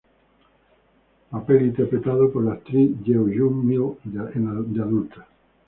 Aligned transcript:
Papel 1.29 1.61
interpretado 1.63 2.31
por 2.31 2.43
la 2.43 2.53
actriz 2.53 2.89
Jeong 3.05 3.31
Yu-mi 3.35 3.77
de 4.15 4.81
adulta. 4.81 5.27